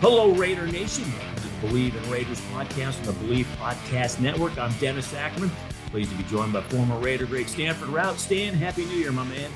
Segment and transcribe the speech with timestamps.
[0.00, 1.04] Hello, Raider Nation.
[1.36, 4.56] Is Bleav in Raiders podcast on the Bleav Podcast Network.
[4.58, 5.50] I'm Dennis Ackerman.
[5.90, 8.16] Pleased to be joined by former Raider great Stanford Routt.
[8.18, 9.50] Stan, Happy New Year, my man.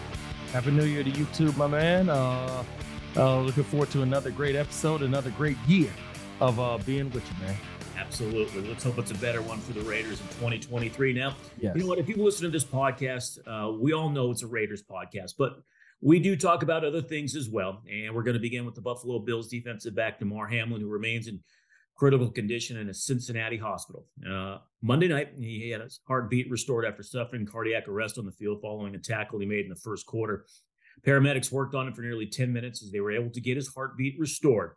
[0.52, 2.08] Happy New Year to you too, my man.
[2.08, 2.64] Uh,
[3.16, 5.90] uh, looking forward to another great episode, another great year
[6.40, 7.56] of uh, being with you, man.
[7.98, 8.66] Absolutely.
[8.66, 11.12] Let's hope it's a better one for the Raiders in 2023.
[11.12, 11.74] Now, Yes.
[11.76, 11.98] you know what?
[11.98, 15.60] If you listen to this podcast, uh, we all know it's a Raiders podcast, but
[16.00, 17.82] we do talk about other things as well.
[17.90, 21.26] And we're going to begin with the Buffalo Bills defensive back, Damar Hamlin, who remains
[21.26, 21.40] in
[21.96, 24.06] critical condition in a Cincinnati hospital.
[24.26, 28.62] Uh, Monday night, he had his heartbeat restored after suffering cardiac arrest on the field
[28.62, 30.46] following a tackle he made in the first quarter.
[31.06, 33.68] Paramedics worked on him for nearly 10 minutes as they were able to get his
[33.68, 34.72] heartbeat restored.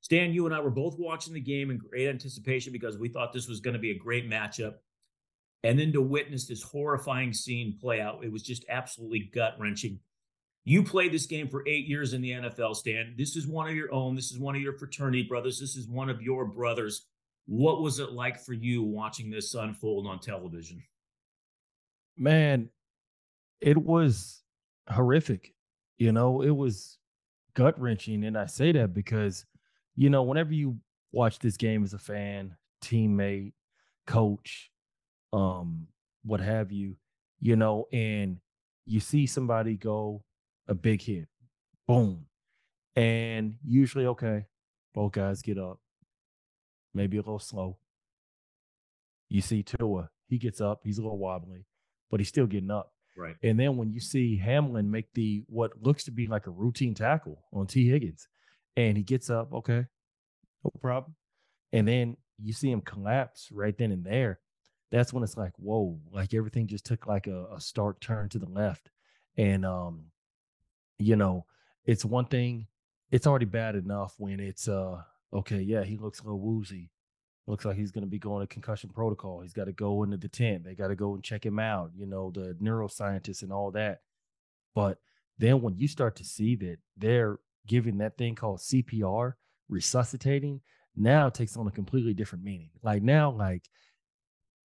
[0.00, 3.32] Stan, you and I were both watching the game in great anticipation because we thought
[3.32, 4.74] this was going to be a great matchup.
[5.62, 9.98] And then to witness this horrifying scene play out, it was just absolutely gut wrenching.
[10.64, 13.14] You played this game for eight years in the NFL, Stan.
[13.16, 14.14] This is one of your own.
[14.14, 15.58] This is one of your fraternity brothers.
[15.58, 17.06] This is one of your brothers.
[17.46, 20.82] What was it like for you watching this unfold on television?
[22.20, 22.68] man,
[23.60, 24.42] it was
[24.88, 25.54] horrific.
[25.98, 26.98] You know, it was
[27.54, 28.24] gut wrenching.
[28.24, 29.44] And I say that because,
[29.96, 30.76] you know, whenever you
[31.12, 33.54] watch this game as a fan, teammate,
[34.06, 34.70] coach,
[35.32, 35.88] um,
[36.24, 36.96] what have you,
[37.40, 38.38] you know, and
[38.86, 40.22] you see somebody go
[40.68, 41.28] a big hit,
[41.86, 42.26] boom.
[42.96, 44.46] And usually, okay,
[44.94, 45.78] both guys get up,
[46.94, 47.78] maybe a little slow.
[49.28, 51.66] You see Tua, he gets up, he's a little wobbly,
[52.10, 52.92] but he's still getting up.
[53.16, 53.36] Right.
[53.42, 56.94] And then when you see Hamlin make the what looks to be like a routine
[56.94, 58.28] tackle on Tee Higgins,
[58.76, 59.84] and he gets up, okay,
[60.64, 61.14] no problem.
[61.72, 64.40] And then you see him collapse right then and there.
[64.90, 68.38] That's when it's like, whoa, like everything just took like a, a stark turn to
[68.38, 68.90] the left.
[69.36, 70.06] And um,
[71.00, 71.46] you know,
[71.84, 72.66] it's one thing,
[73.10, 75.02] it's already bad enough when it's uh
[75.32, 76.90] okay, yeah, he looks a little woozy.
[77.46, 79.40] Looks like he's going to be going to concussion protocol.
[79.40, 80.62] He's got to go into the tent.
[80.62, 84.02] They got to go and check him out, you know, the neuroscientists and all that.
[84.74, 84.98] But
[85.38, 89.32] then when you start to see that they're giving that thing called CPR,
[89.68, 90.60] resuscitating,
[90.94, 92.70] now it takes on a completely different meaning.
[92.82, 93.68] Like now, like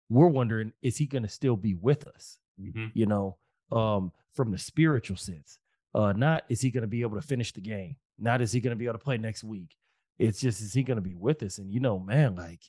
[0.09, 2.39] we're wondering, is he going to still be with us?
[2.61, 2.87] Mm-hmm.
[2.95, 3.37] You know,
[3.71, 5.59] um, from the spiritual sense.
[5.95, 7.97] Uh, not is he going to be able to finish the game?
[8.19, 9.77] Not is he going to be able to play next week?
[10.19, 11.59] It's just is he going to be with us?
[11.59, 12.61] And you know, man, like,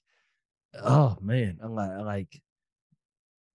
[0.83, 2.41] oh man, I'm like, like,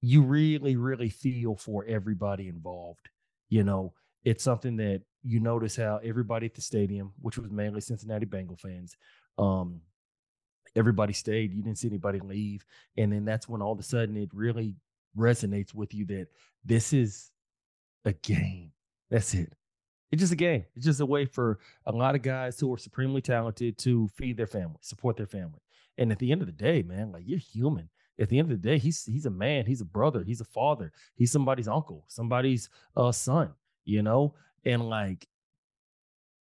[0.00, 3.08] you really, really feel for everybody involved.
[3.48, 7.80] You know, it's something that you notice how everybody at the stadium, which was mainly
[7.80, 8.96] Cincinnati Bengal fans,
[9.36, 9.80] um,
[10.76, 11.52] everybody stayed.
[11.52, 12.64] You didn't see anybody leave,
[12.96, 14.76] and then that's when all of a sudden it really
[15.16, 16.28] resonates with you that
[16.64, 17.30] this is
[18.04, 18.72] a game.
[19.10, 19.52] That's it.
[20.10, 20.64] It's just a game.
[20.74, 24.36] It's just a way for a lot of guys who are supremely talented to feed
[24.36, 25.60] their family, support their family.
[25.98, 27.91] And at the end of the day, man, like you're human.
[28.20, 30.44] At the end of the day, he's he's a man, he's a brother, he's a
[30.44, 33.52] father, he's somebody's uncle, somebody's uh son,
[33.84, 34.34] you know?
[34.64, 35.28] And like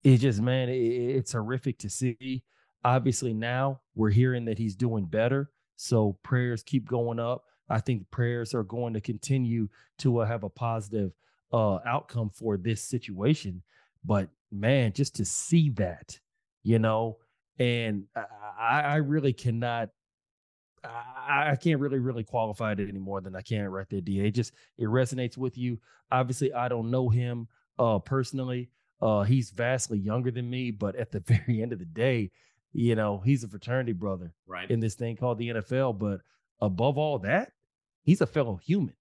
[0.03, 2.43] it just, man, it, it's horrific to see.
[2.83, 5.49] Obviously, now we're hearing that he's doing better.
[5.77, 7.45] So prayers keep going up.
[7.69, 9.69] I think prayers are going to continue
[9.99, 11.13] to uh, have a positive
[11.53, 13.61] uh, outcome for this situation.
[14.03, 16.19] But man, just to see that,
[16.63, 17.17] you know,
[17.59, 18.05] and
[18.59, 19.89] I, I really cannot.
[20.83, 24.25] I, I can't really, really qualify it any more than I can right there, Da.
[24.25, 25.79] It just it resonates with you.
[26.11, 27.47] Obviously, I don't know him
[27.79, 28.69] uh, personally.
[29.01, 32.31] Uh, he's vastly younger than me, but at the very end of the day,
[32.73, 34.69] you know, he's a fraternity brother Right.
[34.69, 35.97] in this thing called the NFL.
[35.99, 36.21] But
[36.59, 37.51] above all that,
[38.03, 38.95] he's a fellow human.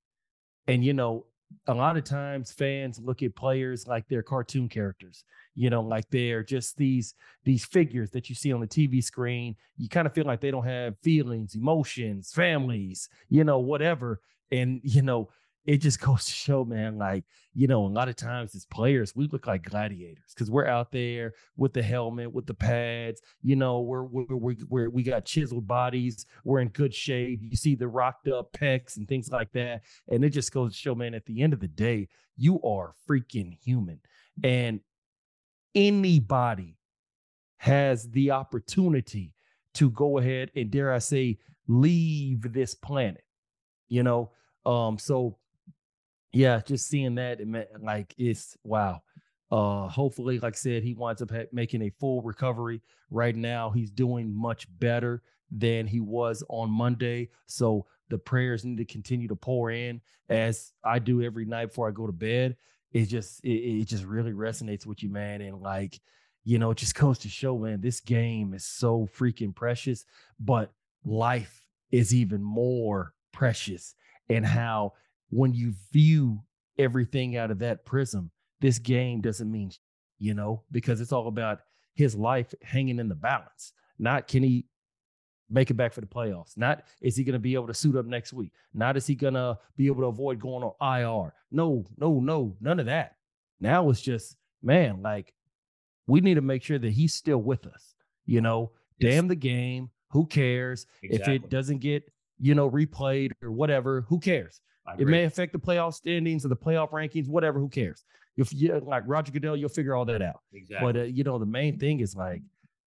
[0.69, 1.27] And, you know,
[1.67, 6.09] a lot of times fans look at players like they're cartoon characters, you know, like
[6.11, 7.15] they're just these
[7.45, 9.57] these figures that you see on the TV screen.
[9.77, 14.21] You kind of feel like they don't have feelings, emotions, families, you know, whatever.
[14.51, 15.31] And, you know,
[15.65, 17.25] it just goes to show, man, like,
[17.55, 20.91] you know, a lot of times as players, we look like gladiators because we're out
[20.91, 25.25] there with the helmet, with the pads, you know, we're, we're, we're, we're, we got
[25.25, 27.41] chiseled bodies, we're in good shape.
[27.43, 29.83] You see the rocked up pecs and things like that.
[30.09, 32.95] And it just goes to show, man, at the end of the day, you are
[33.09, 34.01] freaking human.
[34.43, 34.81] And
[35.75, 36.77] anybody
[37.59, 39.35] has the opportunity
[39.75, 41.39] to go ahead and, dare I say,
[41.69, 43.25] leave this planet,
[43.89, 44.31] you know?
[44.65, 45.39] Um, so
[46.33, 49.03] yeah, just seeing that, it meant, like it's wow.
[49.51, 52.81] Uh, hopefully, like I said, he winds up ha- making a full recovery.
[53.11, 57.29] Right now, he's doing much better than he was on Monday.
[57.47, 60.01] So the prayers need to continue to pour in,
[60.31, 62.57] as I do every night before I go to bed.
[62.93, 65.43] It just it, it just really resonates with you, man.
[65.43, 66.01] And like,
[66.45, 70.07] you know, it just goes to show, man, this game is so freaking precious,
[70.41, 70.73] but
[71.05, 73.95] life is even more precious.
[74.31, 74.95] And how
[75.33, 76.43] when you view
[76.79, 78.31] everything out of that prism,
[78.61, 79.73] this game doesn't mean,
[80.19, 81.61] you know, because it's all about
[81.95, 83.73] his life hanging in the balance.
[83.99, 84.67] Not can he
[85.51, 86.57] make it back for the playoffs?
[86.57, 88.53] Not is he going to be able to suit up next week?
[88.75, 91.33] Not is he going to be able to avoid going on IR?
[91.51, 93.17] No, no, no, none of that.
[93.59, 95.33] Now it's just, man, like
[96.07, 97.95] we need to make sure that he's still with us.
[98.27, 99.15] You know, yes.
[99.15, 99.89] damn the game.
[100.11, 101.37] Who cares exactly.
[101.37, 102.05] if it doesn't get,
[102.39, 104.03] you know, replayed or whatever?
[104.09, 104.61] Who cares?
[104.99, 107.59] It may affect the playoff standings or the playoff rankings, whatever.
[107.59, 108.05] Who cares?
[108.37, 110.41] If you like Roger Goodell, you'll figure all that out.
[110.53, 110.93] Exactly.
[110.93, 112.43] But uh, you know, the main thing is like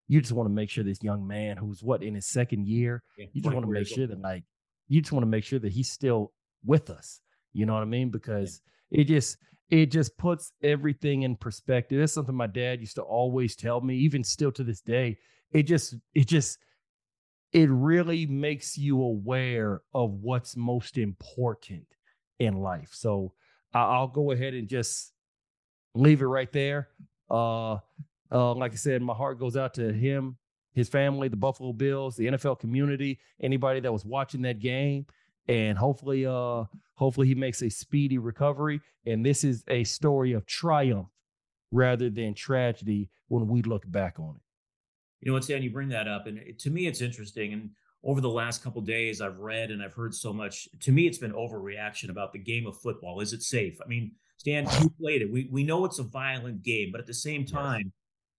[0.07, 3.03] you just want to make sure this young man who's what in his second year,
[3.17, 4.43] yeah, you just want to make sure that like
[4.87, 6.33] you just want to make sure that he's still
[6.65, 7.21] with us.
[7.53, 8.09] You know what I mean?
[8.09, 9.01] Because yeah.
[9.01, 9.37] it just
[9.69, 11.99] it just puts everything in perspective.
[11.99, 15.17] That's something my dad used to always tell me, even still to this day.
[15.51, 16.59] It just it just
[17.55, 21.85] it really makes you aware of what's most important
[22.37, 22.89] in life.
[22.91, 23.31] So
[23.73, 25.13] I'll go ahead and just
[25.93, 26.89] leave it right there.
[27.31, 27.75] Uh,
[28.29, 30.35] uh, like I said, my heart goes out to him,
[30.73, 35.05] his family, the Buffalo Bills, the NFL community, anybody that was watching that game,
[35.47, 36.65] and hopefully, uh,
[36.95, 38.81] hopefully he makes a speedy recovery.
[39.05, 41.07] And this is a story of triumph
[41.71, 44.44] rather than tragedy when we look back on it.
[45.25, 47.51] You know what, Stan, you bring that up, and it, to me, it's interesting.
[47.51, 47.71] And
[48.03, 50.69] over the last couple days, I've read and I've heard so much.
[50.81, 53.19] To me, it's been overreaction about the game of football.
[53.21, 53.79] Is it safe?
[53.83, 55.31] I mean, Stan, you played it.
[55.31, 57.91] We we know it's a violent game, but at the same time,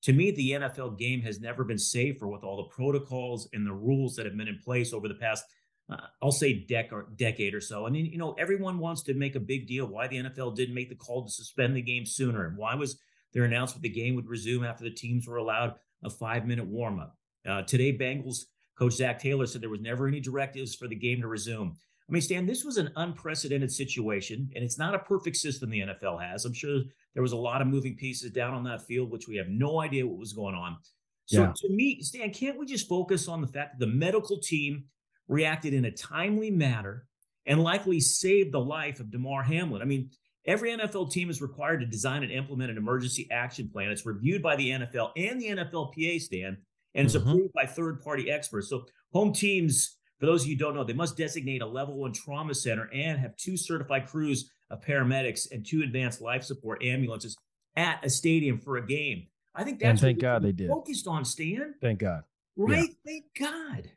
[0.03, 3.73] to me, the NFL game has never been safer with all the protocols and the
[3.73, 5.45] rules that have been in place over the past.
[5.91, 7.85] Uh, I'll say dec- or decade or so.
[7.85, 10.75] I mean, you know, everyone wants to make a big deal why the NFL didn't
[10.77, 13.01] make the call to suspend the game sooner, and why was
[13.33, 15.75] their announcement the game would resume after the teams were allowed
[16.05, 17.17] a five minute warm up.
[17.49, 18.45] Uh, today, Bengals
[18.79, 21.77] coach Zac Taylor said there was never any directives for the game to resume.
[22.09, 25.81] I mean, Stan, this was an unprecedented situation, and it's not a perfect system the
[25.81, 26.45] NFL has.
[26.45, 26.83] I'm sure
[27.15, 29.81] there was a lot of moving pieces down on that field, which we have no
[29.81, 30.77] idea what was going on.
[31.25, 31.53] So, yeah.
[31.57, 34.85] to me, Stan, can't we just focus on the fact that the medical team
[35.27, 37.07] reacted in a timely manner
[37.45, 39.83] and likely saved the life of Damar Hamlin?
[39.83, 40.11] I mean,
[40.47, 43.91] Every NFL team is required to design and implement an emergency action plan.
[43.91, 46.57] It's reviewed by the NFL and the NFLPA, Stan,
[46.95, 47.29] and it's mm-hmm.
[47.29, 48.71] approved by third party experts.
[48.71, 51.97] So, home teams, for those of you who don't know, they must designate a level
[51.97, 56.83] one trauma center and have two certified crews of paramedics and two advanced life support
[56.83, 57.37] ambulances
[57.77, 59.27] at a stadium for a game.
[59.55, 60.69] I think that's and thank God they did.
[60.69, 61.75] Focused on Stan.
[61.81, 62.23] Thank God.
[62.57, 62.89] Right?
[62.89, 62.95] Yeah.
[63.05, 63.91] Thank God.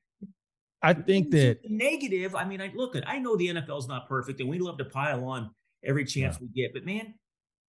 [0.81, 2.35] I think that negative.
[2.35, 3.07] I mean, I look at.
[3.07, 5.51] I know the NFL is not perfect, and we love to pile on
[5.83, 6.47] every chance yeah.
[6.47, 6.73] we get.
[6.73, 7.13] But man,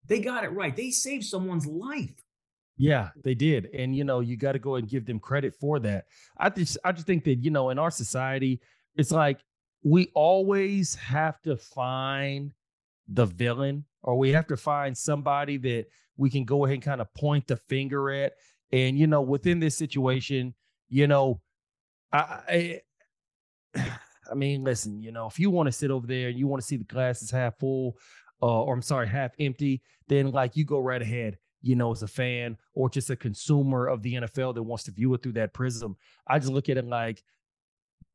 [0.07, 0.75] they got it right.
[0.75, 2.15] They saved someone's life.
[2.77, 3.69] Yeah, they did.
[3.75, 6.05] And you know, you got to go and give them credit for that.
[6.39, 8.61] I just I just think that, you know, in our society,
[8.97, 9.41] it's like
[9.83, 12.53] we always have to find
[13.09, 15.87] the villain or we have to find somebody that
[16.17, 18.35] we can go ahead and kind of point the finger at.
[18.71, 20.55] And you know, within this situation,
[20.89, 21.41] you know,
[22.13, 22.81] I, I
[23.75, 23.89] eh,
[24.31, 26.61] I mean, listen, you know, if you want to sit over there and you want
[26.63, 27.97] to see the glasses half full,
[28.43, 31.39] uh, or I'm sorry, half empty, then like you go right ahead.
[31.61, 34.93] You know, as a fan or just a consumer of the NFL that wants to
[34.93, 35.97] view it through that prism,
[36.29, 37.23] I just look at it like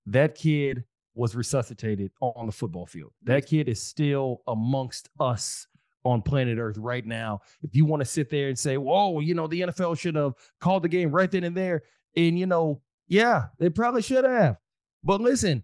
[0.06, 3.12] that kid was resuscitated on the football field.
[3.24, 5.68] That kid is still amongst us
[6.06, 7.42] on planet Earth right now.
[7.62, 10.34] If you want to sit there and say, whoa, you know, the NFL should have
[10.60, 11.84] called the game right then and there.
[12.16, 14.58] And, you know, yeah, they probably should have.
[15.04, 15.64] But listen,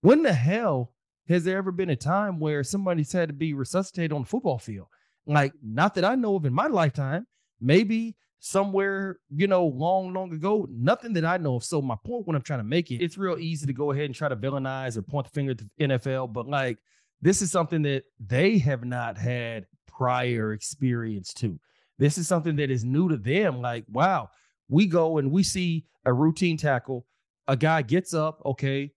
[0.00, 0.92] when the hell
[1.28, 4.58] has there ever been a time where somebody's had to be resuscitated on the football
[4.58, 4.88] field?
[5.26, 7.26] Like, not that I know of in my lifetime.
[7.60, 10.66] Maybe somewhere, you know, long, long ago.
[10.70, 11.64] Nothing that I know of.
[11.64, 14.06] So my point when I'm trying to make it, it's real easy to go ahead
[14.06, 16.32] and try to villainize or point the finger at the NFL.
[16.32, 16.78] But like,
[17.20, 21.60] this is something that they have not had prior experience to.
[21.98, 23.60] This is something that is new to them.
[23.60, 24.30] Like, wow,
[24.68, 27.06] we go and we see a routine tackle.
[27.46, 28.92] A guy gets up, okay,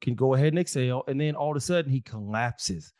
[0.00, 2.92] can go ahead and exhale, and then all of a sudden he collapses.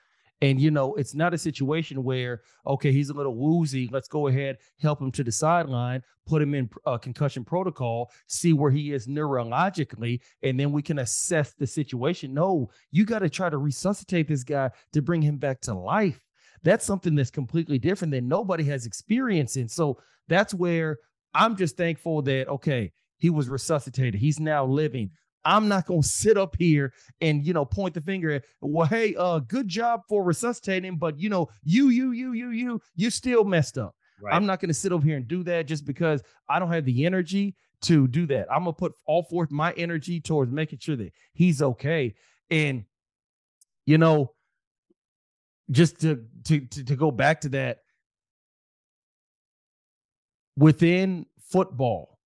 [0.43, 3.89] And you know, it's not a situation where okay, he's a little woozy.
[3.93, 8.11] Let's go ahead, help him to the sideline, put him in a uh, concussion protocol,
[8.27, 12.33] see where he is neurologically, and then we can assess the situation.
[12.33, 16.21] No, you got to try to resuscitate this guy to bring him back to life.
[16.63, 19.69] That's something that's completely different that nobody has experience in.
[19.69, 20.99] So that's where
[21.35, 24.21] I'm just thankful that okay, he was resuscitated.
[24.21, 25.11] He's now living.
[25.45, 29.15] I'm not gonna sit up here and you know point the finger at well, hey,
[29.17, 33.45] uh, good job for resuscitating, but you know, you, you, you, you, you, you still
[33.45, 33.95] messed up.
[34.23, 34.35] Right.
[34.35, 37.07] I'm not gonna sit over here and do that just because I don't have the
[37.07, 38.53] energy to do that.
[38.53, 42.15] I'm gonna put all forth my energy towards making sure that he's okay.
[42.51, 42.85] And
[43.87, 44.33] you know,
[45.71, 47.79] just to to to, to go back to that
[50.59, 52.19] within football,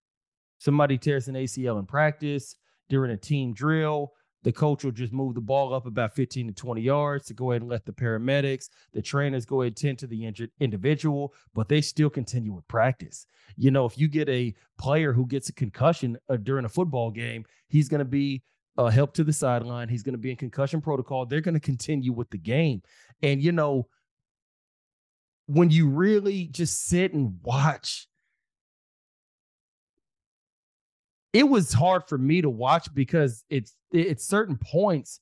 [0.58, 2.55] somebody tears an ACL in practice
[2.90, 4.13] during a team drill.
[4.44, 7.52] The coach will just move the ball up about 15 to 20 yards to go
[7.52, 11.34] ahead and let the paramedics, the trainers go ahead and tend to the injured individual,
[11.54, 13.25] but they still continue with practice.
[13.56, 17.10] You know, if you get a player who gets a concussion uh, during a football
[17.10, 18.44] game, he's going to be
[18.78, 19.88] uh, help to the sideline.
[19.88, 21.25] He's going to be in concussion protocol.
[21.25, 22.82] They're going to continue with the game.
[23.22, 23.88] And, you know,
[25.46, 28.08] when you really just sit and watch
[31.34, 35.20] it was hard for me to watch because it's it's certain points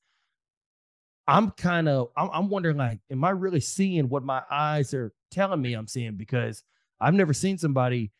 [1.27, 5.13] i'm kind of I'm, I'm, wondering like am i really seeing what my eyes are
[5.31, 6.15] telling me i'm seeing?
[6.15, 6.63] Because
[6.99, 8.11] i've never seen somebody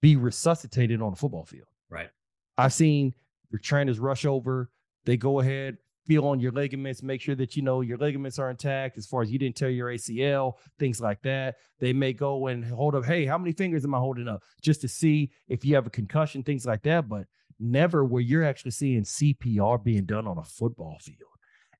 [0.00, 1.66] be resuscitated on a football field.
[1.88, 2.10] Right.
[2.58, 3.14] I've seen
[3.50, 4.70] your trainers rush over
[5.06, 8.50] they go ahead feel on your ligaments, make sure that you know your ligaments are
[8.50, 11.56] intact as far as you didn't tear your ACL, things like that.
[11.80, 14.42] They may go and hold up, hey, how many fingers am I holding up?
[14.62, 17.08] Just to see if you have a concussion, things like that.
[17.08, 17.26] But
[17.58, 21.18] never where you're actually seeing CPR being done on a football field.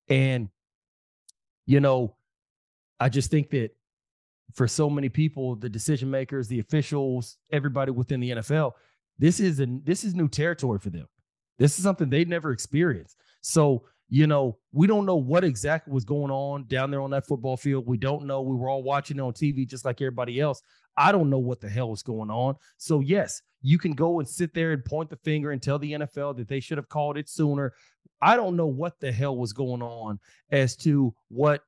[0.08, 0.48] And,
[1.66, 2.16] you know,
[3.00, 3.70] I just think that
[4.54, 8.72] for so many people, the decision makers, the officials, everybody within the NFL,
[9.18, 11.06] this is a this is new territory for them.
[11.58, 13.16] This is something they never experienced.
[13.40, 17.26] So you know, we don't know what exactly was going on down there on that
[17.26, 17.86] football field.
[17.86, 18.42] We don't know.
[18.42, 20.62] We were all watching it on TV just like everybody else.
[20.96, 22.56] I don't know what the hell was going on.
[22.76, 25.92] So, yes, you can go and sit there and point the finger and tell the
[25.92, 27.72] NFL that they should have called it sooner.
[28.20, 30.20] I don't know what the hell was going on
[30.50, 31.62] as to what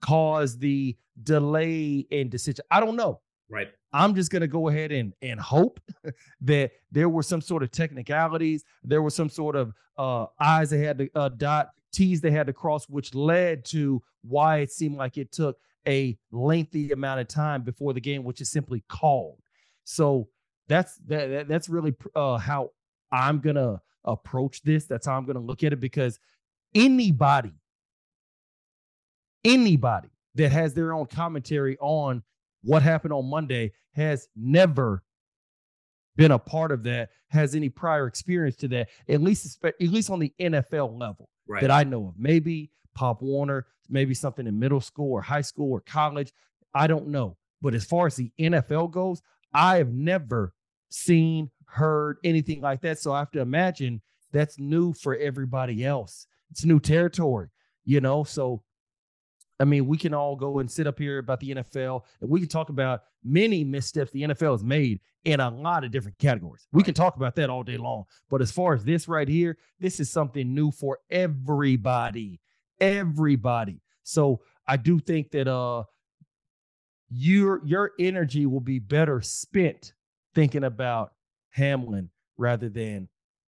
[0.00, 2.64] caused the delay in decision.
[2.70, 3.20] I don't know.
[3.48, 3.68] Right.
[3.94, 5.80] I'm just going to go ahead and and hope
[6.42, 10.80] that there were some sort of technicalities, there were some sort of uh, I's they
[10.80, 14.96] had to uh, dot, T's they had to cross, which led to why it seemed
[14.96, 19.38] like it took a lengthy amount of time before the game, which is simply called.
[19.84, 20.28] So
[20.66, 22.70] that's that, that's really uh, how
[23.12, 24.86] I'm gonna approach this.
[24.86, 26.18] That's how I'm gonna look at it because
[26.74, 27.52] anybody,
[29.44, 32.24] anybody that has their own commentary on
[32.64, 35.02] what happened on Monday has never
[36.16, 40.10] been a part of that, has any prior experience to that, at least at least
[40.10, 41.60] on the NFL level right.
[41.60, 42.14] that I know of.
[42.16, 46.32] Maybe Pop Warner, maybe something in middle school or high school or college.
[46.74, 47.36] I don't know.
[47.60, 50.54] But as far as the NFL goes, I have never
[50.90, 52.98] seen, heard anything like that.
[52.98, 54.00] So I have to imagine
[54.32, 56.26] that's new for everybody else.
[56.50, 57.48] It's new territory,
[57.84, 58.24] you know.
[58.24, 58.62] So
[59.60, 62.40] I mean, we can all go and sit up here about the NFL and we
[62.40, 66.66] can talk about many missteps the NFL has made in a lot of different categories.
[66.72, 68.04] We can talk about that all day long.
[68.28, 72.40] But as far as this right here, this is something new for everybody.
[72.80, 73.80] Everybody.
[74.02, 75.84] So I do think that uh
[77.10, 79.92] your your energy will be better spent
[80.34, 81.12] thinking about
[81.50, 83.08] Hamlin rather than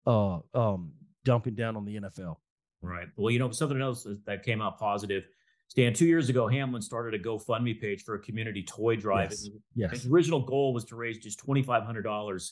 [0.05, 0.91] uh um
[1.23, 2.35] dumping down on the NFL.
[2.81, 3.07] Right.
[3.15, 5.23] Well, you know, something else that came out positive
[5.67, 9.31] Stan, two years ago, Hamlin started a GoFundMe page for a community toy drive.
[9.31, 9.49] Yes.
[9.75, 9.91] yes.
[9.91, 12.51] His original goal was to raise just $2,500.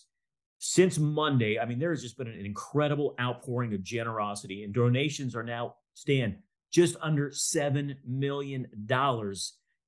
[0.60, 5.36] Since Monday, I mean, there has just been an incredible outpouring of generosity, and donations
[5.36, 6.38] are now, Stan,
[6.72, 8.68] just under $7 million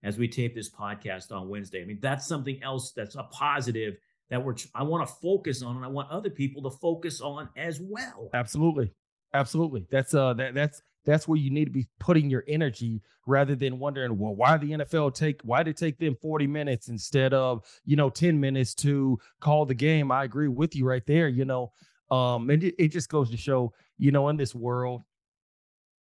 [0.04, 1.82] as we tape this podcast on Wednesday.
[1.82, 3.96] I mean, that's something else that's a positive
[4.30, 7.50] that we're I want to focus on and I want other people to focus on
[7.58, 8.30] as well.
[8.34, 8.92] Absolutely.
[9.34, 9.86] Absolutely.
[9.92, 13.80] That's uh that that's that's where you need to be putting your energy rather than
[13.80, 17.64] wondering, well, why the NFL take why did it take them 40 minutes instead of,
[17.86, 20.12] you know, 10 minutes to call the game.
[20.12, 21.72] I agree with you right there, you know.
[22.12, 25.02] Um, and it, it just goes to show, you know, in this world,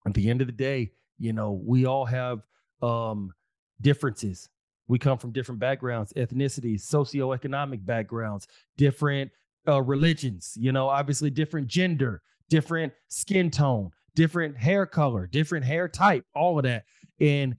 [0.06, 2.40] at the end of the day, You know, we all have
[2.82, 3.32] um,
[3.80, 4.48] differences.
[4.88, 9.30] We come from different backgrounds, ethnicities, socioeconomic backgrounds, different
[9.66, 15.88] uh, religions, you know, obviously different gender, different skin tone, different hair color, different hair
[15.88, 16.84] type, all of that.
[17.20, 17.56] And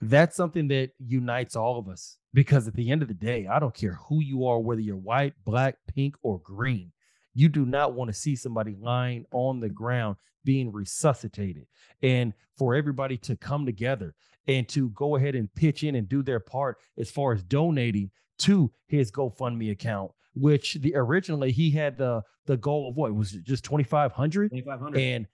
[0.00, 3.58] that's something that unites all of us because at the end of the day, I
[3.58, 6.92] don't care who you are, whether you're white, black, pink, or green.
[7.34, 11.66] You do not want to see somebody lying on the ground being resuscitated.
[12.02, 14.14] And for everybody to come together
[14.46, 18.10] and to go ahead and pitch in and do their part as far as donating
[18.38, 23.34] to his GoFundMe account, which the originally he had the the goal of what was
[23.34, 25.26] it just 2500 2500 and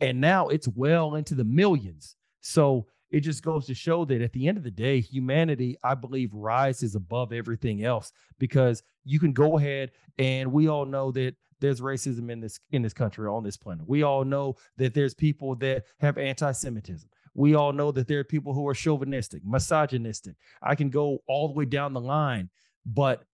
[0.00, 2.16] and now it's well into the millions.
[2.40, 5.94] So it just goes to show that at the end of the day, humanity, I
[5.94, 11.34] believe, rises above everything else because you can go ahead and we all know that
[11.60, 13.86] there's racism in this in this country on this planet.
[13.86, 17.08] We all know that there's people that have anti-Semitism.
[17.34, 20.36] We all know that there are people who are chauvinistic, misogynistic.
[20.62, 22.48] I can go all the way down the line,
[22.84, 23.24] but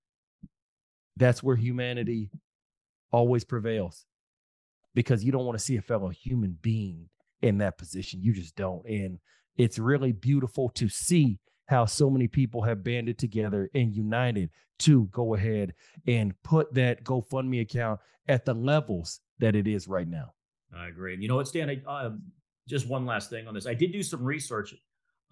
[1.16, 2.30] that's where humanity
[3.10, 4.04] always prevails
[4.94, 7.08] because you don't want to see a fellow human being
[7.42, 8.22] in that position.
[8.22, 8.86] You just don't.
[8.86, 9.18] And
[9.56, 15.06] it's really beautiful to see how so many people have banded together and united to
[15.06, 15.74] go ahead
[16.06, 20.32] and put that GoFundMe account at the levels that it is right now.
[20.76, 21.14] I agree.
[21.14, 21.70] And you know what, Stan?
[21.70, 22.10] I, uh,
[22.68, 23.66] just one last thing on this.
[23.66, 24.74] I did do some research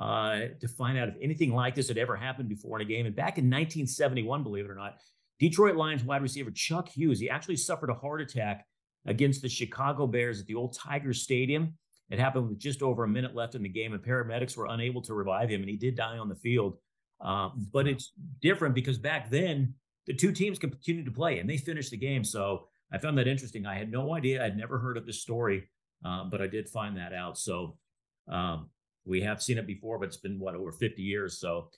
[0.00, 3.06] uh, to find out if anything like this had ever happened before in a game.
[3.06, 4.98] And back in 1971, believe it or not,
[5.38, 8.66] Detroit Lions wide receiver Chuck Hughes, he actually suffered a heart attack
[9.06, 11.74] against the Chicago Bears at the old Tiger Stadium.
[12.10, 15.02] It happened with just over a minute left in the game, and paramedics were unable
[15.02, 16.76] to revive him, and he did die on the field.
[17.20, 19.74] Uh, but it's different because back then
[20.06, 22.24] the two teams continued to play and they finished the game.
[22.24, 23.66] So I found that interesting.
[23.66, 24.44] I had no idea.
[24.44, 25.68] I'd never heard of this story,
[26.04, 27.38] uh, but I did find that out.
[27.38, 27.78] So
[28.28, 28.68] um,
[29.04, 31.38] we have seen it before, but it's been what over 50 years.
[31.38, 31.70] So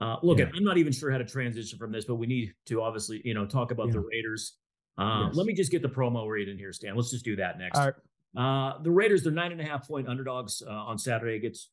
[0.00, 0.46] uh, look, yeah.
[0.54, 3.34] I'm not even sure how to transition from this, but we need to obviously, you
[3.34, 3.92] know, talk about yeah.
[3.94, 4.56] the Raiders.
[4.98, 5.36] Uh, yes.
[5.36, 6.96] Let me just get the promo read in here, Stan.
[6.96, 7.78] Let's just do that next.
[7.78, 7.94] All right.
[8.36, 11.70] Uh, the Raiders, they're nine and a half point underdogs uh, on Saturday against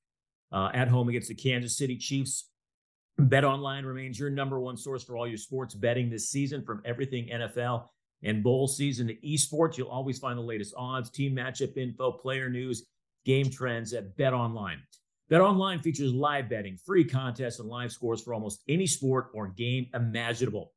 [0.52, 2.50] uh, at home against the Kansas City Chiefs.
[3.18, 6.82] Bet Online remains your number one source for all your sports betting this season, from
[6.86, 7.88] everything NFL
[8.24, 9.78] and bowl season to esports.
[9.78, 12.86] You'll always find the latest odds, team matchup info, player news,
[13.26, 14.80] game trends at Bet Online.
[15.32, 19.48] Bet Online features live betting, free contests, and live scores for almost any sport or
[19.48, 20.74] game imaginable.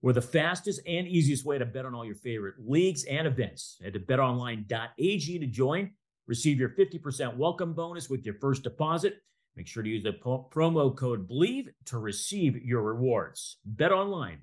[0.00, 3.76] We're the fastest and easiest way to bet on all your favorite leagues and events.
[3.84, 5.90] Head to betonline.ag to join.
[6.26, 9.16] Receive your 50% welcome bonus with your first deposit.
[9.56, 13.58] Make sure to use the promo code BLEAV to receive your rewards.
[13.66, 14.38] Bet online,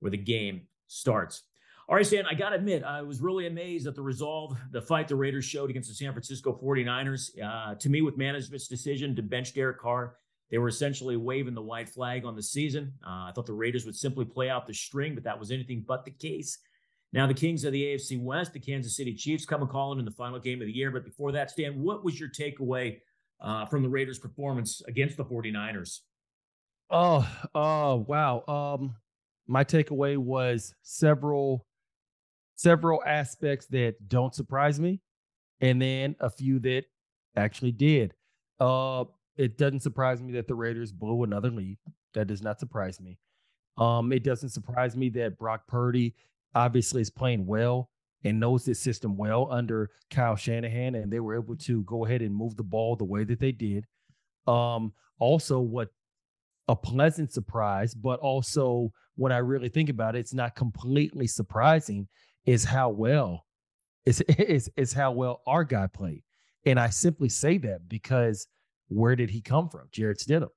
[0.00, 1.44] where the game starts.
[1.86, 4.80] All right, Stan, I got to admit, I was really amazed at the resolve, the
[4.80, 7.30] fight the Raiders showed against the San Francisco 49ers.
[7.42, 10.16] Uh, to me, with management's decision to bench Derek Carr,
[10.50, 12.92] they were essentially waving the white flag on the season.
[13.06, 15.84] Uh, I thought the Raiders would simply play out the string, but that was anything
[15.86, 16.58] but the case.
[17.12, 20.04] Now, the Kings of the AFC West, the Kansas City Chiefs, come and calling in
[20.04, 20.90] the final game of the year.
[20.90, 22.98] But before that, Stan, what was your takeaway
[23.40, 26.00] uh, from the Raiders' performance against the 49ers?
[26.90, 28.44] Oh, oh, wow.
[28.48, 28.96] Um,
[29.46, 31.66] my takeaway was several,
[32.56, 35.00] several aspects that don't surprise me,
[35.60, 36.84] and then a few that
[37.36, 38.14] actually did.
[38.60, 39.04] Uh,
[39.36, 41.78] it doesn't surprise me that the Raiders blew another lead.
[42.14, 43.18] That does not surprise me.
[43.76, 46.14] Um, it doesn't surprise me that Brock Purdy
[46.54, 47.90] obviously is playing well
[48.22, 52.22] and knows this system well under Kyle Shanahan, and they were able to go ahead
[52.22, 53.84] and move the ball the way that they did.
[54.46, 55.90] Um, also, what
[56.68, 62.08] a pleasant surprise, but also when I really think about it, it's not completely surprising
[62.46, 63.44] is how well
[64.06, 66.22] is is is how well our guy played.
[66.66, 68.46] And I simply say that because
[68.88, 69.88] where did he come from?
[69.92, 70.48] Jarrett Stidham,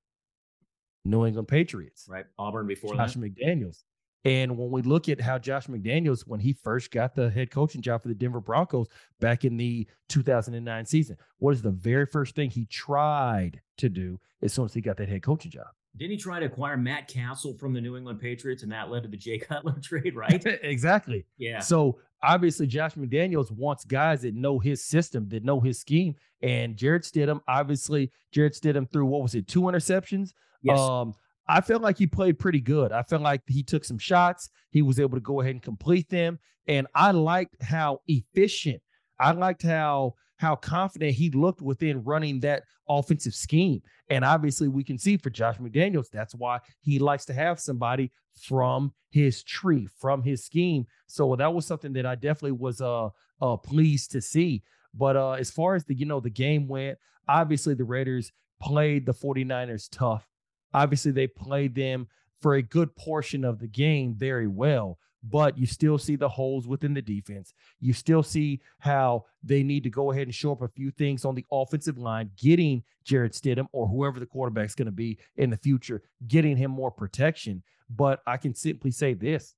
[1.06, 2.08] New England Patriots.
[2.10, 2.26] Right.
[2.38, 3.20] Auburn before Josh that.
[3.20, 3.84] McDaniels.
[4.26, 7.82] And when we look at how Josh McDaniels, when he first got the head coaching
[7.82, 8.88] job for the Denver Broncos
[9.22, 14.20] back in the 2009 season, what is the very first thing he tried to do
[14.42, 15.68] as soon as he got that head coaching job?
[15.98, 19.04] Didn't he try to acquire Matt Cassel from the New England Patriots, and that led
[19.04, 20.44] to the Jay Cutler trade, right?
[20.62, 21.26] exactly.
[21.38, 21.60] Yeah.
[21.60, 26.16] So obviously, Josh McDaniels wants guys that know his system, that know his scheme.
[26.42, 30.34] And Jarrett Stidham, obviously, Jarrett Stidham threw what was it, two interceptions?
[30.62, 30.80] Yes.
[30.80, 31.14] Um,
[31.48, 32.92] I felt like he played pretty good.
[32.92, 34.50] I felt like he took some shots.
[34.72, 36.40] He was able to go ahead and complete them.
[36.68, 38.82] And I liked how efficient.
[39.20, 43.82] I liked how how confident he looked within running that offensive scheme.
[44.10, 48.12] And obviously, we can see for Josh McDaniels, that's why he likes to have somebody
[48.42, 50.86] from his tree, from his scheme.
[51.08, 53.10] So that was something that I definitely was uh,
[53.42, 54.64] uh pleased to see.
[54.94, 56.98] But uh, as far as the you know the game went,
[57.28, 60.28] obviously the Raiders played the 49ers tough.
[60.74, 62.08] Obviously they played them
[62.42, 66.68] for a good portion of the game very well but you still see the holes
[66.68, 67.54] within the defense.
[67.80, 71.26] You still see how they need to go ahead and show up a few things
[71.26, 75.50] on the offensive line, getting Jarrett Stidham or whoever the quarterback's going to be in
[75.50, 77.64] the future, getting him more protection.
[77.90, 79.56] But I can simply say this.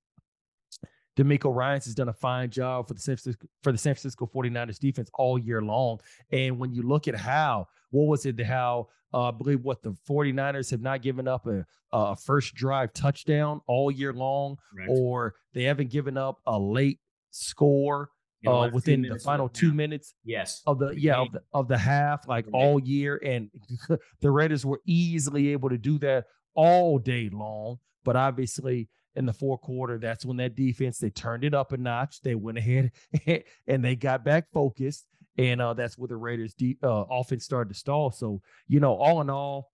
[1.19, 4.29] DeMeco Ryans has done a fine job for the San Francisco, for the San Francisco
[4.34, 5.99] 49ers defense all year long.
[6.32, 9.95] And when you look at how, what was it, how uh, I believe what the
[10.10, 15.63] 49ers have not given up a, a first drive touchdown all year long, or they
[15.63, 16.99] haven't given up a late
[17.32, 18.12] score
[18.47, 20.13] uh, within the final two minutes.
[20.23, 20.62] Yes.
[20.65, 22.53] Of the yeah of the, of the half, like right.
[22.53, 23.49] all year, and
[24.21, 27.77] the Raiders were easily able to do that all day long.
[28.05, 31.78] But obviously, in the fourth quarter, that's when that defense they turned it up a
[31.78, 32.22] notch.
[32.22, 32.91] They went ahead
[33.67, 35.06] and they got back focused
[35.39, 38.12] and uh, that's where the Raiders' deep, uh, offense started to stall.
[38.12, 39.72] So you know, all in all,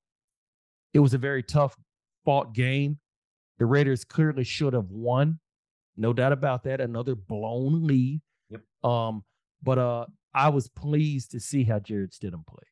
[0.94, 1.76] it was a very tough
[2.24, 3.00] fought game.
[3.58, 5.40] The Raiders clearly should have won,
[5.98, 6.82] no doubt about that.
[6.82, 8.22] Another blown lead.
[8.50, 8.62] Yep.
[8.84, 9.24] Um,
[9.64, 12.64] but uh, I was pleased to see how Jarrett Stidham play.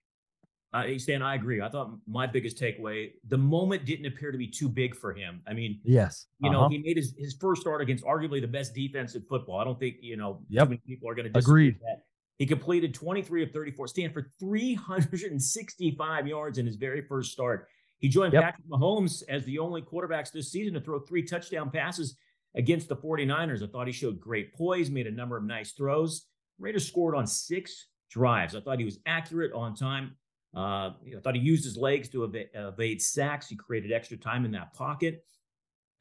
[0.73, 1.61] Uh, Stan, I agree.
[1.61, 5.41] I thought my biggest takeaway, the moment didn't appear to be too big for him.
[5.47, 6.61] I mean, yes, you uh-huh.
[6.61, 9.59] know, he made his, his first start against arguably the best defense in football.
[9.59, 10.69] I don't think, you know, yep.
[10.69, 12.05] many people are going to disagree with that.
[12.39, 17.67] He completed 23 of 34, stand for 365 yards in his very first start.
[17.99, 18.43] He joined yep.
[18.43, 22.17] Patrick Mahomes as the only quarterbacks this season to throw three touchdown passes
[22.55, 23.63] against the 49ers.
[23.63, 26.25] I thought he showed great poise, made a number of nice throws.
[26.59, 28.55] Raiders scored on six drives.
[28.55, 30.15] I thought he was accurate on time.
[30.55, 33.47] Uh, I thought he used his legs to evade, evade sacks.
[33.47, 35.25] He created extra time in that pocket.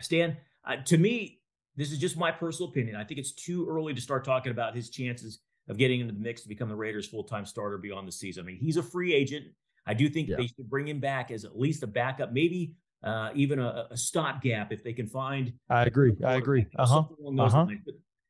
[0.00, 0.36] Stan,
[0.66, 1.40] uh, to me,
[1.76, 2.96] this is just my personal opinion.
[2.96, 6.20] I think it's too early to start talking about his chances of getting into the
[6.20, 8.42] mix to become the Raiders' full time starter beyond the season.
[8.42, 9.46] I mean, he's a free agent.
[9.86, 10.36] I do think yeah.
[10.36, 13.96] they should bring him back as at least a backup, maybe uh, even a, a
[13.96, 15.52] stopgap if they can find.
[15.68, 16.14] I agree.
[16.24, 16.66] I agree.
[16.78, 17.04] Uh huh.
[17.38, 17.66] Uh-huh.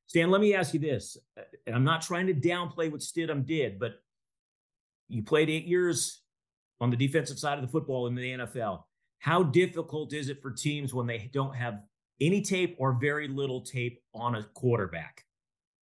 [0.06, 3.46] Stan, let me ask you this, uh, and I'm not trying to downplay what Stidham
[3.46, 3.94] did, but
[5.12, 6.22] you played eight years
[6.80, 8.84] on the defensive side of the football in the NFL.
[9.18, 11.80] How difficult is it for teams when they don't have
[12.20, 15.24] any tape or very little tape on a quarterback?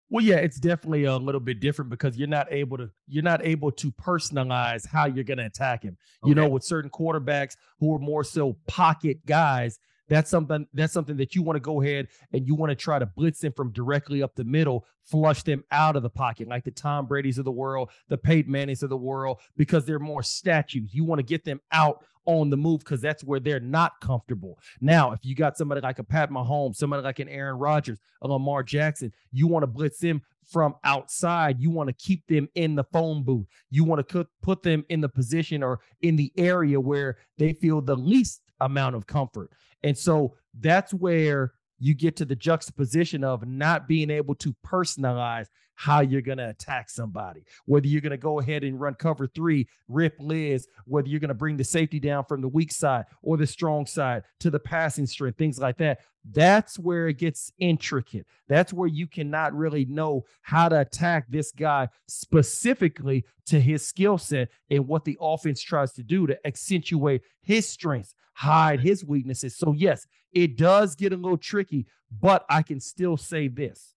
[0.08, 3.44] Well, yeah, it's definitely a little bit different because you're not able to you're not
[3.44, 5.96] able to personalize how you're going to attack him.
[6.22, 6.28] Okay.
[6.28, 11.16] You know, with certain quarterbacks who are more so pocket guys, that's something that's something
[11.16, 13.72] that you want to go ahead and you want to try to blitz them from
[13.72, 17.44] directly up the middle, flush them out of the pocket, like the Tom Brady's of
[17.44, 20.94] the world, the Peyton Manning's of the world, because they're more statues.
[20.94, 24.58] You want to get them out on the move because that's where they're not comfortable.
[24.80, 28.28] Now, if you got somebody like a Pat Mahomes, somebody like an Aaron Rodgers, a
[28.28, 31.60] Lamar Jackson, you want to blitz them from outside.
[31.60, 33.46] You want to keep them in the phone booth.
[33.70, 37.80] You want to put them in the position or in the area where they feel
[37.80, 39.50] the least amount of comfort.
[39.86, 45.46] And so that's where you get to the juxtaposition of not being able to personalize
[45.76, 47.44] how you're going to attack somebody.
[47.66, 51.28] Whether you're going to go ahead and run cover three, rip Liz, whether you're going
[51.28, 54.58] to bring the safety down from the weak side or the strong side to the
[54.58, 56.00] passing strength, things like that.
[56.32, 58.26] That's where it gets intricate.
[58.48, 64.18] That's where you cannot really know how to attack this guy specifically to his skill
[64.18, 69.56] set and what the offense tries to do to accentuate his strengths, hide his weaknesses.
[69.56, 73.94] So, yes, it does get a little tricky, but I can still say this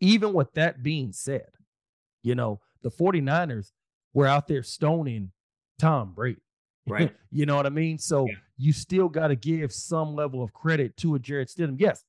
[0.00, 1.48] even with that being said,
[2.22, 3.72] you know, the 49ers
[4.14, 5.32] were out there stoning
[5.78, 6.40] Tom Brady.
[6.86, 7.14] Right.
[7.30, 7.98] you know what I mean?
[7.98, 8.34] So yeah.
[8.56, 11.78] you still got to give some level of credit to a Jarrett Stidham.
[11.78, 12.04] Yes,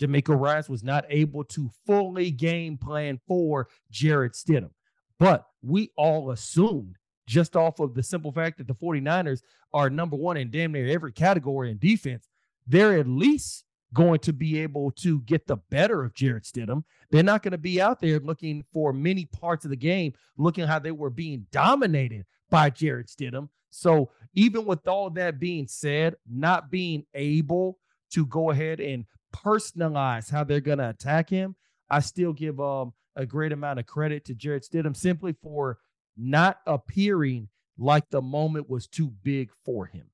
[0.00, 4.70] DeMeco Ryans was not able to fully game plan for Jarrett Stidham,
[5.18, 6.96] but we all assumed
[7.26, 10.88] just off of the simple fact that the 49ers are number one in damn near
[10.88, 12.28] every category in defense,
[12.66, 16.84] they're at least going to be able to get the better of Jarrett Stidham.
[17.10, 20.66] They're not going to be out there looking for many parts of the game, looking
[20.66, 23.48] how they were being dominated by Jarrett Stidham.
[23.70, 27.78] So even with all that being said, not being able
[28.10, 31.56] to go ahead and personalize how they're going to attack him,
[31.90, 35.78] I still give um, a great amount of credit to Jared Stidham simply for
[36.16, 37.48] not appearing
[37.78, 40.10] like the moment was too big for him.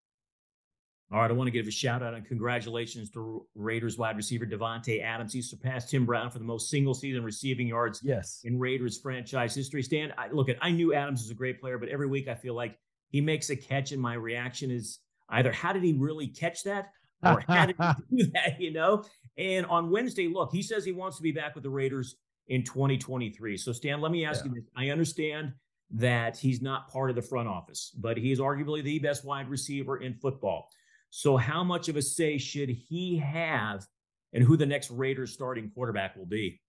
[1.13, 4.47] All right, I want to give a shout out and congratulations to Raiders wide receiver
[4.47, 5.33] Davante Adams.
[5.33, 8.41] He surpassed Tim Brown for the most single season receiving yards yes.
[8.45, 9.83] in Raiders franchise history.
[9.83, 12.35] Stan, I, look, at I knew Adams was a great player, but every week I
[12.35, 12.79] feel like
[13.11, 16.91] he makes a catch, and my reaction is either how did he really catch that,
[17.23, 18.57] or how did he do that?
[18.61, 19.05] You know.
[19.37, 22.17] And on Wednesday, look, he says he wants to be back with the Raiders
[22.49, 23.57] in 2023.
[23.57, 24.51] So, Stan, let me ask Yeah.
[24.51, 24.71] you this.
[24.77, 25.53] I understand
[25.91, 29.49] that he's not part of the front office, but he is arguably the best wide
[29.49, 30.71] receiver in football.
[31.17, 33.87] So, how much of a say should he have
[34.33, 36.61] in who the next Raiders starting quarterback will be?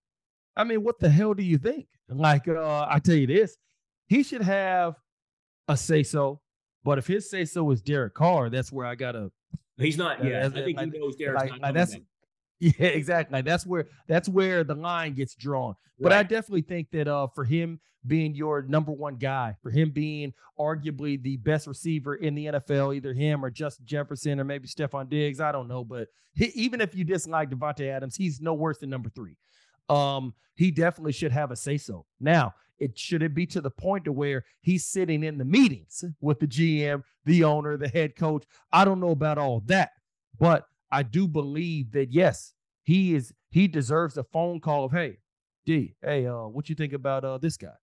[0.55, 1.87] I mean, what the hell do you think?
[2.09, 3.57] Like, uh, I tell you this,
[4.05, 4.97] he should have
[5.67, 6.41] a say so.
[6.83, 9.31] But if his say so is Derek Carr, that's where I gotta.
[9.77, 10.23] He's not.
[10.23, 12.03] Yeah, Yeah, I think he knows Derek's like- not like that's- back.
[12.59, 13.41] Yeah, exactly.
[13.41, 15.75] That's where that's where the line gets drawn.
[15.99, 19.91] But I definitely think that uh, for him being your number one guy, for him
[19.91, 24.67] being arguably the best receiver in the NFL, either him or Justin Jefferson or maybe
[24.67, 25.83] Stefon Diggs, I don't know.
[25.83, 29.37] But he, even if you dislike Davante Adams, he's no worse than number three.
[29.89, 32.05] Um, he definitely should have a say so.
[32.19, 36.03] Now, it should it be to the point to where he's sitting in the meetings
[36.19, 38.43] with the GM, the owner, the head coach.
[38.71, 39.91] I don't know about all that,
[40.39, 40.65] but
[40.95, 42.53] I do believe that yes,
[42.83, 45.17] he is he deserves a phone call of hey,
[45.65, 47.75] D, hey, uh, what you think about uh this guy?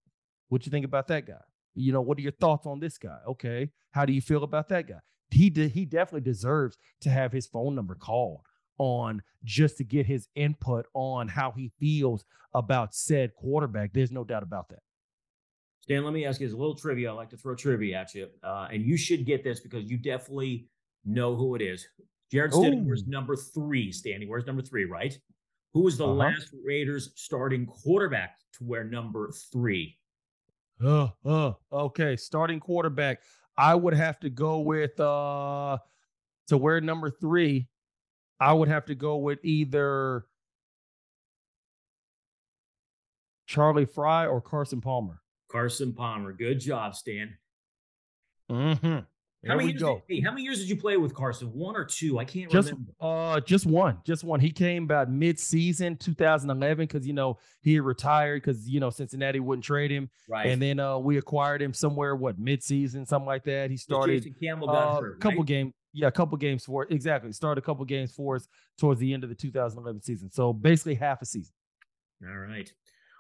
[0.48, 1.42] What you think about that guy?
[1.74, 3.18] You know, what are your thoughts on this guy?
[3.28, 5.00] Okay, how do you feel about that guy?
[5.30, 8.46] He de- he definitely deserves to have his phone number called
[8.78, 13.92] on just to get his input on how he feels about said quarterback.
[13.92, 14.80] There's no doubt about that.
[15.82, 17.10] Stan, let me ask you this a little trivia.
[17.10, 19.98] I like to throw trivia at you, uh, and you should get this because you
[19.98, 20.70] definitely
[21.04, 21.86] know who it is.
[22.32, 23.92] Jarrett Stidham was number three.
[23.92, 24.86] Standing, where's number three?
[24.86, 25.16] Right?
[25.74, 26.14] Who was the Uh-huh.
[26.14, 29.98] last Raiders starting quarterback to wear number three?
[30.82, 32.16] Uh, uh, okay.
[32.16, 33.22] Starting quarterback.
[33.56, 35.78] I would have to go with uh
[36.48, 37.68] to wear number three.
[38.40, 40.26] I would have to go with either
[43.46, 45.20] Charlie Frye or Carson Palmer.
[45.50, 46.32] Carson Palmer.
[46.32, 47.36] Good job, Stan.
[48.50, 49.00] Mm-hmm.
[49.46, 50.02] How many, years go.
[50.08, 51.48] Did, how many years did you play with Carson?
[51.48, 52.18] One or two?
[52.18, 52.92] I can't Just remember.
[53.00, 53.98] uh just one.
[54.04, 54.38] Just one.
[54.38, 59.64] He came about mid-season 2011 because you know he retired because you know Cincinnati wouldn't
[59.64, 60.10] trade him.
[60.28, 60.46] Right.
[60.46, 63.70] And then uh we acquired him somewhere, what, mid-season, something like that.
[63.70, 65.20] He started Jason Campbell got a hurt.
[65.20, 65.46] couple right?
[65.46, 67.32] game, yeah, a couple games for exactly.
[67.32, 68.46] Started a couple games for us
[68.78, 70.30] towards the end of the 2011 season.
[70.30, 71.52] So basically half a season.
[72.24, 72.72] All right.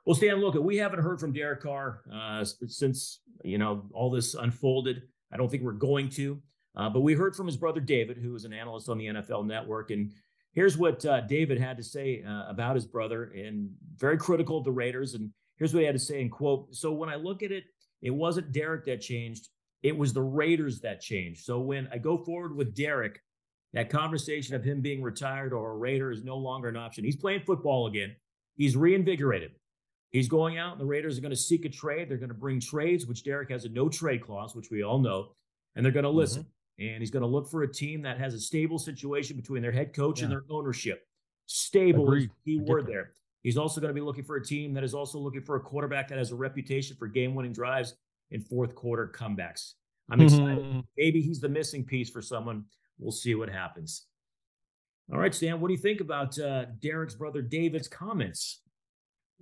[0.06, 4.34] Well, Stan, look, we haven't heard from Derek Carr uh, since you know all this
[4.34, 5.02] unfolded.
[5.32, 6.40] I don't think we're going to,
[6.76, 9.46] uh, but we heard from his brother David, who is an analyst on the NFL
[9.46, 10.12] Network, and
[10.52, 14.64] here's what uh, David had to say uh, about his brother, and very critical of
[14.64, 15.14] the Raiders.
[15.14, 17.64] And here's what he had to say in quote: "So when I look at it,
[18.00, 19.48] it wasn't Derek that changed;
[19.82, 21.44] it was the Raiders that changed.
[21.44, 23.20] So when I go forward with Derek."
[23.74, 27.04] That conversation of him being retired or a Raider is no longer an option.
[27.04, 28.14] He's playing football again.
[28.54, 29.52] He's reinvigorated.
[30.12, 32.08] He's going out, and the Raiders are going to seek a trade.
[32.08, 34.98] They're going to bring trades, which Derek has a no trade clause, which we all
[34.98, 35.32] know,
[35.74, 36.18] and they're going to Mm-hmm.
[36.18, 36.46] listen.
[36.78, 39.70] And he's going to look for a team that has a stable situation between their
[39.72, 41.06] head coach and their ownership.
[41.46, 42.22] Stable Agreed.
[42.24, 43.12] is the key word there.
[43.42, 45.60] He's also going to be looking for a team that is also looking for a
[45.60, 47.94] quarterback that has a reputation for game winning drives
[48.30, 49.74] and fourth quarter comebacks.
[50.10, 50.58] I'm excited.
[50.64, 50.84] Mhm.
[50.96, 52.64] Maybe he's the missing piece for someone.
[52.98, 54.06] We'll see what happens.
[55.12, 58.61] All right, Stan, what do you think about uh, Derek's brother David's comments?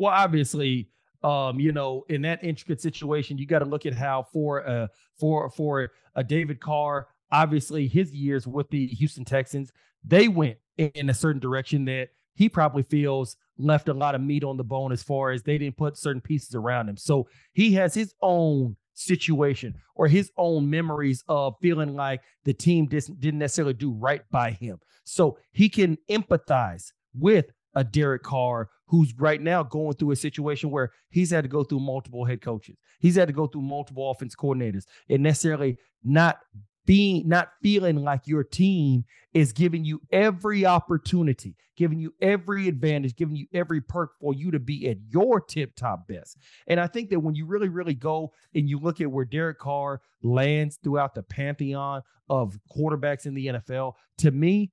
[0.00, 0.88] Well, obviously,
[1.22, 4.86] um, you know, in that intricate situation, you got to look at how for uh
[5.18, 9.70] for for a David Carr, obviously his years with the Houston Texans,
[10.02, 14.42] they went in, a certain direction that he probably feels left a lot of meat
[14.42, 16.96] on the bone as far as they didn't put certain pieces around him.
[16.96, 22.86] So he has his own situation or his own memories of feeling like the team
[22.86, 24.78] didn't necessarily do right by him.
[25.04, 30.70] So he can empathize with a Derek Carr who's right now going through a situation
[30.70, 32.76] where he's had to go through multiple head coaches.
[32.98, 36.38] He's had to go through multiple offense coordinators and necessarily not
[36.86, 43.14] being not feeling like your team is giving you every opportunity, giving you every advantage,
[43.14, 46.36] giving you every perk for you to be at your tip top best.
[46.66, 49.58] And I think that when you really, really go and you look at where Derek
[49.60, 54.72] Carr lands throughout the pantheon of quarterbacks in the NFL, to me,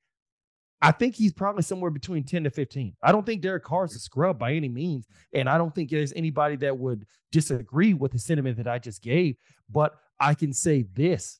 [0.81, 2.95] I think he's probably somewhere between 10 to 15.
[3.01, 5.07] I don't think Derek Carr is a scrub by any means.
[5.33, 9.01] And I don't think there's anybody that would disagree with the sentiment that I just
[9.01, 9.37] gave.
[9.69, 11.39] But I can say this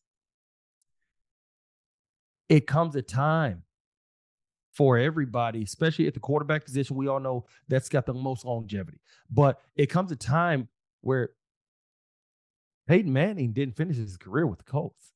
[2.50, 3.64] it comes a time
[4.72, 6.96] for everybody, especially at the quarterback position.
[6.96, 9.00] We all know that's got the most longevity.
[9.30, 10.70] But it comes a time
[11.02, 11.32] where
[12.88, 15.14] Peyton Manning didn't finish his career with the Colts.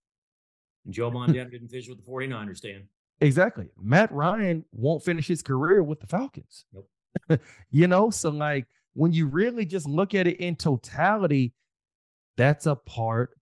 [0.86, 2.88] And Joe Montana didn't finish with the 49ers, Stan.
[3.22, 3.70] Exactly.
[3.80, 6.66] Matt Ryan won't finish his career with the Falcons.
[6.74, 7.40] Nope.
[7.70, 11.54] you know, so like when you really just look at it in totality,
[12.36, 13.38] that's a part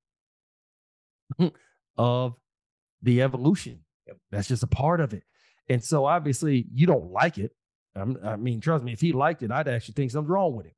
[1.98, 2.36] of
[3.02, 3.80] the evolution.
[4.08, 4.18] Yep.
[4.32, 5.24] That's just a part of it.
[5.70, 7.52] And so obviously you don't like it.
[7.96, 10.66] I'm, I mean, trust me, if he liked it, I'd actually think something's wrong with
[10.66, 10.74] him.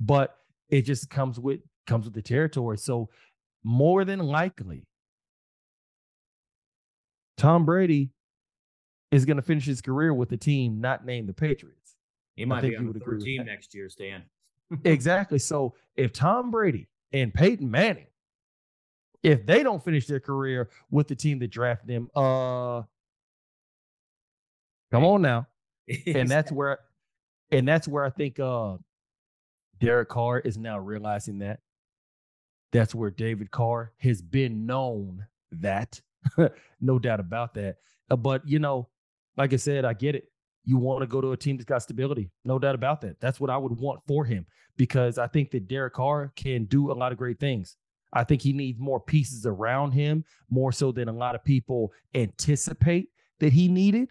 [0.00, 0.34] But
[0.68, 2.78] it just comes with comes with the territory.
[2.78, 3.08] So
[3.62, 4.86] more than likely,
[7.36, 8.10] Tom Brady
[9.16, 11.96] is going to finish his career with a team not named the Patriots.
[12.34, 14.22] He might be on the third team next year, Stan.
[14.84, 15.38] exactly.
[15.38, 18.06] So if Tom Brady and Peyton Manning,
[19.22, 22.82] if they don't finish their career with the team that drafted them, uh,
[24.90, 25.46] come on now,
[26.06, 26.80] and that's where,
[27.50, 28.76] and that's where I think uh,
[29.80, 31.60] Derek Carr is now realizing that.
[32.72, 36.00] That's where David Carr has been known that,
[36.80, 37.76] no doubt about that.
[38.10, 38.88] Uh, but you know,
[39.36, 40.30] like I said, I get it.
[40.64, 43.20] You want to go to a team that's got stability, no doubt about that.
[43.20, 44.46] That's what I would want for him
[44.76, 47.76] because I think that Derek Carr can do a lot of great things.
[48.12, 51.92] I think he needs more pieces around him, more so than a lot of people
[52.14, 54.10] anticipate that he needed.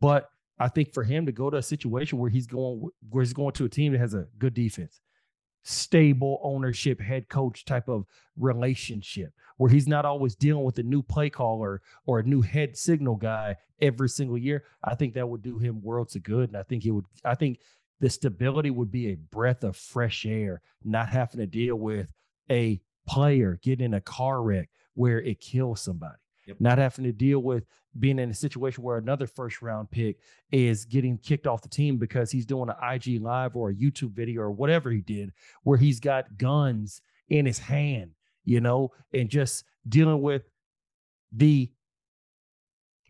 [0.00, 3.32] But I think for him to go to a situation where he's going where he's
[3.32, 5.00] going to a team that has a good defense,
[5.64, 8.04] stable ownership, head coach type of
[8.36, 12.76] relationship, where he's not always dealing with a new play caller or a new head
[12.76, 16.50] signal guy every single year, I think that would do him worlds of good.
[16.50, 17.60] And I think it would, I think
[18.00, 22.12] the stability would be a breath of fresh air, not having to deal with
[22.50, 26.14] a player getting in a car wreck where it kills somebody.
[26.46, 26.56] Yep.
[26.60, 27.64] Not having to deal with
[27.98, 30.18] being in a situation where another first round pick
[30.50, 34.12] is getting kicked off the team because he's doing an IG live or a YouTube
[34.12, 38.10] video or whatever he did, where he's got guns in his hand,
[38.44, 40.42] you know, and just dealing with
[41.32, 41.70] the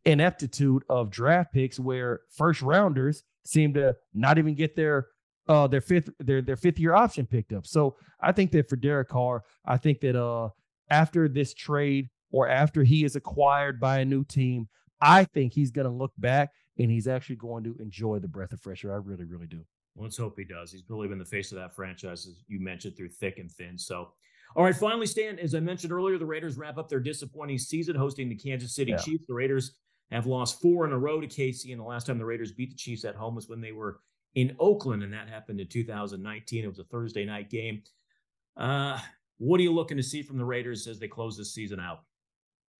[0.05, 5.09] ineptitude of draft picks where first rounders seem to not even get their
[5.49, 7.67] uh their fifth their their fifth year option picked up.
[7.67, 10.51] So I think that for Derek Carr, I think that uh
[10.91, 14.67] after this trade or after he is acquired by a new team,
[15.01, 18.53] I think he's going to look back and he's actually going to enjoy the breath
[18.53, 18.93] of fresh air.
[18.93, 19.65] I really, really do.
[19.95, 20.73] Well, let's hope he does.
[20.73, 23.79] He's really been the face of that franchise, as you mentioned, through thick and thin.
[23.79, 24.09] So,
[24.57, 27.95] all right, finally, Stan, as I mentioned earlier, the Raiders wrap up their disappointing season
[27.95, 28.97] hosting the Kansas City yeah.
[28.97, 29.27] Chiefs.
[29.29, 29.77] The Raiders
[30.11, 32.71] have lost four in a row to KC, and the last time the Raiders beat
[32.71, 34.01] the Chiefs at home was when they were
[34.35, 36.65] in Oakland, and that happened in 2019.
[36.65, 37.85] It was a Thursday night game.
[38.57, 38.99] Uh,
[39.39, 42.01] what are you looking to see from the Raiders as they close this season out?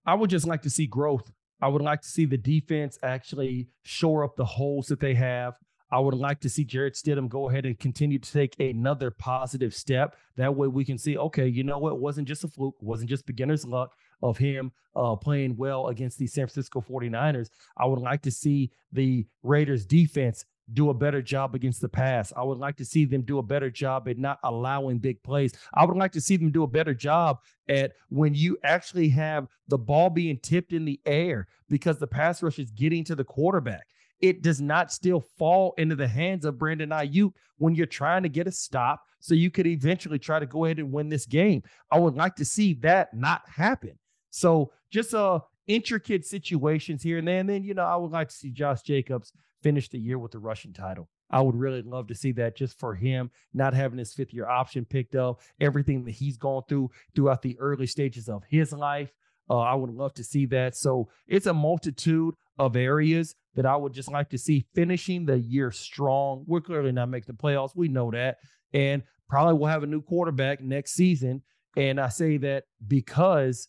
[0.07, 1.33] I would just like to see growth.
[1.61, 5.55] I would like to see the defense actually shore up the holes that they have.
[5.91, 9.73] I would like to see Jarrett Stidham go ahead and continue to take another positive
[9.75, 10.17] step.
[10.37, 12.01] That way we can see, okay, you know what?
[12.01, 16.27] Wasn't just a fluke, wasn't just beginner's luck of him uh, playing well against the
[16.27, 17.49] San Francisco 49ers.
[17.77, 22.33] I would like to see the Raiders defense do a better job against the pass.
[22.37, 25.53] I would like to see them do a better job at not allowing big plays.
[25.75, 29.47] I would like to see them do a better job at when you actually have
[29.69, 33.25] the ball being tipped in the air because the pass rush is getting to the
[33.25, 33.87] quarterback.
[34.21, 38.29] It does not still fall into the hands of Brandon Aiyuk when you're trying to
[38.29, 41.63] get a stop so you could eventually try to go ahead and win this game.
[41.91, 43.99] I would like to see that not happen.
[44.31, 47.41] So just uh intricate situations here and there.
[47.41, 49.33] And then, you know, I would like to see Josh Jacobs
[49.65, 51.09] finish the year with the rushing title.
[51.31, 54.47] I would really love to see that just for him, not having his fifth year
[54.47, 59.11] option picked up, everything that he's gone through throughout the early stages of his life.
[59.49, 60.77] Uh, I would love to see that.
[60.77, 65.39] So it's a multitude of areas that I would just like to see finishing the
[65.39, 66.45] year strong.
[66.47, 67.75] We're clearly not making the playoffs.
[67.75, 68.37] We know that.
[68.73, 71.43] And probably we'll have a new quarterback next season.
[71.77, 73.69] And I say that because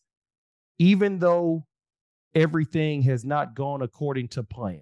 [0.78, 1.66] even though
[2.36, 4.82] everything has not gone according to plan,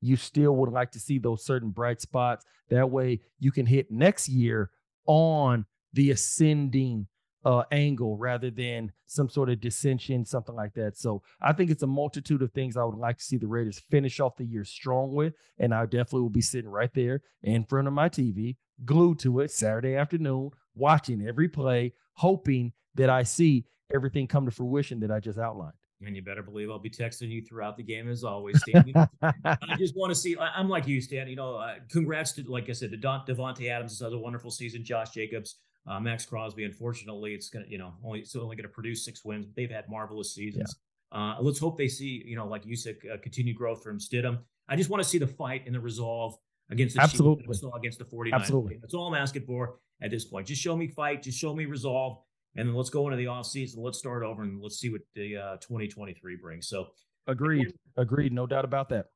[0.00, 2.44] you still would like to see those certain bright spots.
[2.70, 4.70] That way you can hit next year
[5.06, 7.06] on the ascending
[7.44, 10.96] uh, angle rather than some sort of dissension, something like that.
[10.96, 13.78] So I think it's a multitude of things I would like to see the Raiders
[13.90, 15.34] finish off the year strong with.
[15.58, 19.40] And I definitely will be sitting right there in front of my TV, glued to
[19.40, 25.10] it Saturday afternoon, watching every play, hoping that I see everything come to fruition that
[25.10, 25.74] I just outlined.
[26.04, 28.84] And you better believe I'll be texting you throughout the game as always, Stan.
[28.86, 30.34] You know, I just want to see.
[30.38, 31.28] I'm like you, Stan.
[31.28, 34.18] You know, uh, congrats to, like I said, to Don, Davante Adams has had a
[34.18, 34.82] wonderful season.
[34.82, 36.64] Josh Jacobs, uh, Maxx Crosby.
[36.64, 39.46] Unfortunately, it's gonna, you know, only it's only going to produce six wins.
[39.54, 40.74] They've had marvelous seasons.
[41.12, 41.18] Yeah.
[41.18, 44.38] Uh, let's hope they see, you know, like you said, uh, continued growth from Stidham.
[44.68, 46.36] I just want to see the fight and the resolve
[46.70, 47.44] against the Absolutely.
[47.44, 48.32] Chiefs, against the 49ers.
[48.32, 48.78] Absolutely.
[48.80, 50.46] That's all I'm asking for at this point.
[50.46, 51.22] Just show me fight.
[51.22, 52.18] Just show me resolve
[52.56, 53.82] and then let's go into the off season.
[53.82, 56.68] Let's start over and let's see what the uh, 2023 brings.
[56.68, 56.88] So,
[57.26, 59.06] agreed, agreed, no doubt about that.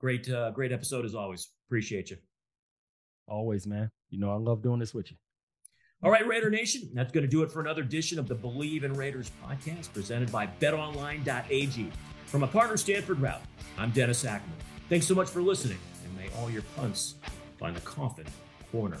[0.00, 1.48] Great, uh, great episode as always.
[1.68, 2.18] Appreciate you.
[3.26, 3.90] Always, man.
[4.10, 5.16] You know I love doing this with you.
[6.02, 8.84] All right, Raider Nation, that's going to do it for another edition of the Bleav
[8.84, 11.90] in Raiders podcast presented by BetOnline.ag.
[12.26, 13.42] From a partner, Stanford Route,
[13.76, 14.56] I'm Dennis Ackerman.
[14.88, 17.14] Thanks so much for listening, and may may all your punts
[17.58, 18.26] find the coffin
[18.70, 19.00] corner.